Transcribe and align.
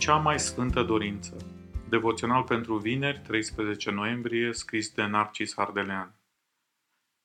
Cea 0.00 0.16
mai 0.16 0.40
sfântă 0.40 0.82
dorință. 0.82 1.36
Devoțional 1.88 2.42
pentru 2.42 2.76
vineri, 2.76 3.18
13 3.18 3.90
noiembrie, 3.90 4.52
scris 4.52 4.90
de 4.92 5.04
Narcis 5.04 5.56
Ardelean. 5.56 6.14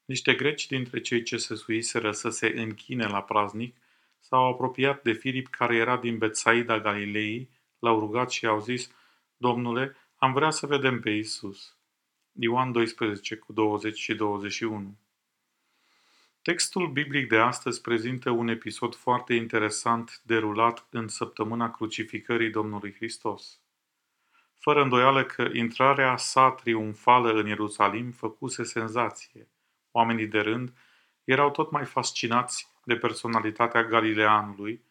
Niște 0.05 0.33
greci 0.33 0.67
dintre 0.67 1.01
cei 1.01 1.23
ce 1.23 1.37
se 1.37 1.55
suiseră 1.55 2.11
să 2.11 2.29
se 2.29 2.53
închine 2.55 3.05
la 3.05 3.21
praznic 3.21 3.75
s-au 4.19 4.49
apropiat 4.49 5.03
de 5.03 5.11
Filip 5.11 5.47
care 5.47 5.75
era 5.75 5.97
din 5.97 6.17
Betsaida 6.17 6.79
Galilei, 6.79 7.49
l-au 7.79 7.99
rugat 7.99 8.31
și 8.31 8.45
au 8.45 8.59
zis, 8.59 8.91
Domnule, 9.37 9.95
am 10.15 10.33
vrea 10.33 10.49
să 10.49 10.67
vedem 10.67 10.99
pe 10.99 11.09
Isus. 11.09 11.77
Ioan 12.31 12.71
12 12.71 13.35
cu 13.35 13.53
20 13.53 13.97
și 13.97 14.13
21 14.13 14.97
Textul 16.51 16.87
biblic 16.87 17.27
de 17.27 17.37
astăzi 17.37 17.81
prezintă 17.81 18.29
un 18.29 18.47
episod 18.47 18.95
foarte 18.95 19.33
interesant 19.33 20.21
derulat 20.23 20.87
în 20.89 21.07
săptămâna 21.07 21.71
crucificării 21.71 22.49
Domnului 22.49 22.93
Hristos. 22.93 23.59
Fără 24.59 24.81
îndoială 24.81 25.23
că 25.23 25.49
intrarea 25.53 26.17
sa 26.17 26.51
triumfală 26.51 27.31
în 27.31 27.47
Ierusalim 27.47 28.11
făcuse 28.11 28.63
senzație. 28.63 29.47
Oamenii 29.91 30.27
de 30.27 30.39
rând 30.39 30.73
erau 31.23 31.51
tot 31.51 31.71
mai 31.71 31.85
fascinați 31.85 32.67
de 32.83 32.95
personalitatea 32.95 33.83
Galileanului, 33.83 34.81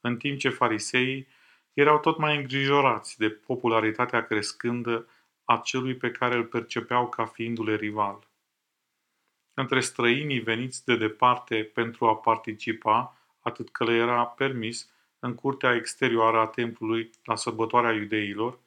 în 0.00 0.16
timp 0.16 0.38
ce 0.38 0.48
fariseii 0.48 1.26
erau 1.72 1.98
tot 1.98 2.18
mai 2.18 2.36
îngrijorați 2.36 3.18
de 3.18 3.30
popularitatea 3.30 4.24
crescândă 4.24 5.08
a 5.44 5.56
celui 5.64 5.94
pe 5.94 6.10
care 6.10 6.34
îl 6.34 6.44
percepeau 6.44 7.08
ca 7.08 7.24
fiindu-le 7.24 7.76
rival 7.76 8.30
între 9.54 9.80
străinii 9.80 10.40
veniți 10.40 10.84
de 10.84 10.96
departe 10.96 11.70
pentru 11.74 12.06
a 12.06 12.16
participa, 12.16 13.16
atât 13.40 13.70
că 13.70 13.84
le 13.84 13.94
era 13.94 14.24
permis, 14.24 14.90
în 15.18 15.34
curtea 15.34 15.74
exterioară 15.74 16.38
a 16.38 16.46
templului 16.46 17.10
la 17.24 17.36
sărbătoarea 17.36 17.92
iudeilor, 17.92 18.58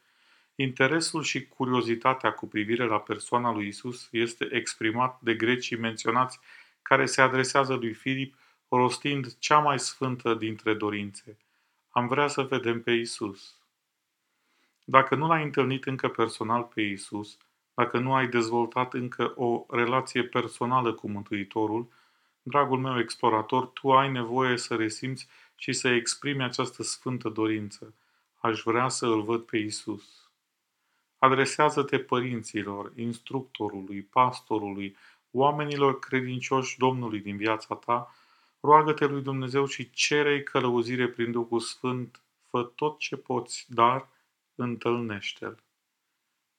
interesul 0.55 1.23
și 1.23 1.47
curiozitatea 1.47 2.31
cu 2.31 2.47
privire 2.47 2.85
la 2.85 2.99
persoana 2.99 3.51
lui 3.51 3.67
Isus 3.67 4.07
este 4.11 4.47
exprimat 4.51 5.19
de 5.21 5.35
grecii 5.35 5.77
menționați 5.77 6.39
care 6.81 7.05
se 7.05 7.21
adresează 7.21 7.73
lui 7.73 7.93
Filip 7.93 8.35
rostind 8.69 9.37
cea 9.39 9.59
mai 9.59 9.79
sfântă 9.79 10.33
dintre 10.33 10.73
dorințe. 10.73 11.37
Am 11.89 12.07
vrea 12.07 12.27
să 12.27 12.41
vedem 12.41 12.81
pe 12.81 12.91
Isus. 12.91 13.55
Dacă 14.83 15.15
nu 15.15 15.27
l-ai 15.27 15.43
întâlnit 15.43 15.85
încă 15.85 16.09
personal 16.09 16.63
pe 16.63 16.81
Isus, 16.81 17.37
dacă 17.75 17.99
nu 17.99 18.13
ai 18.13 18.27
dezvoltat 18.27 18.93
încă 18.93 19.33
o 19.35 19.65
relație 19.69 20.23
personală 20.23 20.93
cu 20.93 21.09
Mântuitorul, 21.09 21.87
dragul 22.41 22.79
meu 22.79 22.99
explorator, 22.99 23.65
tu 23.65 23.91
ai 23.91 24.11
nevoie 24.11 24.57
să 24.57 24.75
resimți 24.75 25.27
și 25.55 25.73
să 25.73 25.87
exprimi 25.87 26.43
această 26.43 26.83
sfântă 26.83 27.29
dorință. 27.29 27.93
Aș 28.35 28.61
vrea 28.61 28.87
să 28.87 29.05
îl 29.05 29.21
văd 29.21 29.41
pe 29.41 29.57
Isus. 29.57 30.29
Adresează-te 31.17 31.99
părinților, 31.99 32.91
instructorului, 32.95 34.01
pastorului, 34.01 34.97
oamenilor 35.31 35.99
credincioși 35.99 36.77
Domnului 36.77 37.19
din 37.19 37.37
viața 37.37 37.75
ta, 37.75 38.15
roagă-te 38.59 39.05
lui 39.05 39.21
Dumnezeu 39.21 39.65
și 39.65 39.89
cere 39.89 40.43
călăuzire 40.43 41.07
prin 41.07 41.31
Duhul 41.31 41.59
Sfânt, 41.59 42.21
fă 42.49 42.63
tot 42.63 42.99
ce 42.99 43.15
poți, 43.15 43.65
dar 43.69 44.07
întâlnește-L 44.55 45.64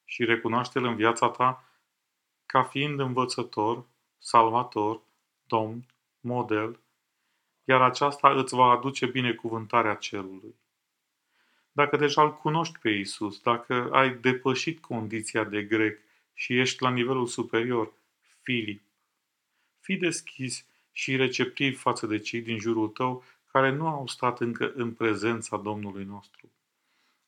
și 0.07 0.25
recunoaște-L 0.25 0.85
în 0.85 0.97
viața 0.97 1.29
ta 1.29 1.65
ca 2.47 2.63
fiind 2.63 3.01
învățător, 3.01 3.87
salvator, 4.19 5.01
domn, 5.47 5.87
model, 6.21 6.81
iar 7.65 7.83
aceasta 7.83 8.31
îți 8.31 8.55
va 8.55 8.65
aduce 8.65 9.07
binecuvântarea 9.07 9.95
cerului. 9.95 10.55
Dacă 11.73 11.97
deja 11.97 12.23
îl 12.23 12.35
cunoști 12.35 12.79
pe 12.79 12.91
Isus, 12.91 13.41
dacă 13.41 13.89
ai 13.93 14.15
depășit 14.15 14.81
condiția 14.81 15.45
de 15.45 15.63
grec 15.63 15.99
și 16.35 16.59
ești 16.59 16.83
la 16.83 16.91
nivelul 16.91 17.27
superior, 17.27 17.93
Filip, 18.43 18.83
fii 19.81 19.97
deschis 19.97 20.67
și 20.93 21.17
receptiv 21.17 21.81
față 21.81 22.07
de 22.07 22.19
cei 22.19 22.41
din 22.41 22.59
jurul 22.59 22.89
tău 22.89 23.25
care 23.53 23.71
nu 23.71 23.87
au 23.87 24.07
stat 24.07 24.41
încă 24.41 24.73
în 24.75 24.93
prezența 24.93 25.57
Domnului 25.57 26.05
nostru. 26.05 26.53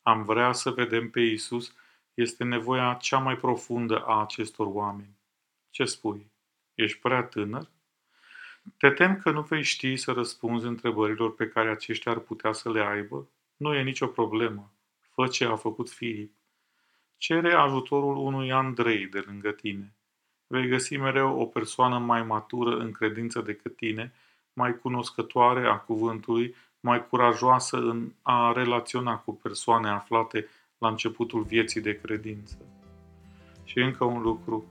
Am 0.03 0.25
vrea 0.25 0.53
să 0.53 0.71
vedem 0.71 1.11
pe 1.11 1.21
Isus 1.21 1.75
este 2.21 2.45
nevoia 2.45 2.99
cea 3.01 3.19
mai 3.19 3.37
profundă 3.37 3.99
a 3.99 4.21
acestor 4.21 4.67
oameni. 4.67 5.17
Ce 5.71 5.85
spui? 5.85 6.31
Ești 6.75 6.99
prea 6.99 7.23
tânăr? 7.23 7.69
Te 8.77 8.91
tem 8.91 9.17
că 9.17 9.31
nu 9.31 9.43
vei 9.43 9.63
ști 9.63 9.97
să 9.97 10.13
răspunzi 10.13 10.67
întrebărilor 10.67 11.35
pe 11.35 11.49
care 11.49 11.71
aceștia 11.71 12.13
ar 12.13 12.19
putea 12.19 12.53
să 12.53 12.71
le 12.71 12.81
aibă? 12.81 13.29
Nu 13.57 13.75
e 13.75 13.83
nicio 13.83 14.07
problemă. 14.07 14.73
Fă 15.11 15.27
ce 15.27 15.45
a 15.45 15.57
făcut 15.57 15.91
Filip. 15.91 16.33
Cere 17.17 17.53
ajutorul 17.53 18.17
unui 18.17 18.53
Andrei 18.53 19.07
de 19.07 19.25
lângă 19.27 19.51
tine. 19.51 19.95
Vei 20.47 20.69
găsi 20.69 20.97
mereu 20.97 21.41
o 21.41 21.47
persoană 21.47 21.99
mai 21.99 22.23
matură 22.23 22.77
în 22.77 22.93
credință 22.93 23.41
decât 23.41 23.77
tine, 23.77 24.13
mai 24.53 24.79
cunoscătoare 24.79 25.67
a 25.67 25.77
cuvântului, 25.77 26.55
mai 26.81 27.07
curajoasă 27.07 27.77
în 27.77 28.13
a 28.23 28.53
relaționa 28.53 29.17
cu 29.17 29.35
persoane 29.35 29.89
aflate 29.89 30.49
la 30.79 30.89
începutul 30.89 31.43
vieții 31.43 31.81
de 31.81 32.01
credință. 32.03 32.57
Și 33.65 33.79
încă 33.79 34.05
un 34.05 34.23
lucru. 34.23 34.65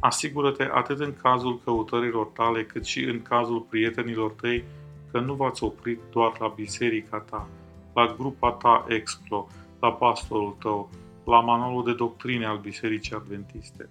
Asigură-te 0.00 0.68
atât 0.72 1.00
în 1.00 1.14
cazul 1.22 1.60
căutărilor 1.64 2.26
tale, 2.26 2.64
cât 2.64 2.84
și 2.84 3.04
în 3.04 3.22
cazul 3.22 3.60
prietenilor 3.60 4.30
tăi 4.30 4.64
că 5.10 5.20
nu 5.20 5.34
v-ați 5.34 5.64
oprit 5.64 6.00
doar 6.10 6.36
la 6.40 6.48
biserica 6.48 7.18
ta, 7.18 7.48
la 7.94 8.14
grupa 8.18 8.50
ta 8.50 8.84
exclo, 8.88 9.46
la 9.80 9.92
pastorul 9.92 10.56
tău, 10.58 10.90
la 11.24 11.40
manualul 11.40 11.84
de 11.84 11.94
doctrine 11.94 12.46
al 12.46 12.58
Bisericii 12.58 13.14
Adventiste. 13.14 13.88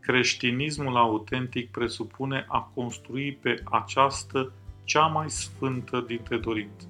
Creștinismul 0.00 0.96
autentic 0.96 1.70
presupune 1.70 2.44
a 2.48 2.70
construi 2.74 3.32
pe 3.32 3.62
această 3.64 4.52
cea 4.84 5.06
mai 5.06 5.30
sfântă 5.30 6.00
dintre 6.00 6.36
dorințe. 6.36 6.88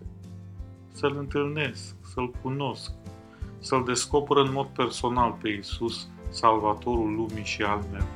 Să-L 0.92 1.16
întâlnesc, 1.16 1.96
să-L 2.02 2.30
cunosc, 2.42 2.92
să-L 3.60 3.84
descoperă 3.84 4.40
în 4.40 4.52
mod 4.52 4.66
personal 4.66 5.36
pe 5.42 5.48
Isus, 5.48 6.08
Salvatorul 6.28 7.14
lumii 7.14 7.44
și 7.44 7.62
al 7.62 7.84
meu. 7.92 8.06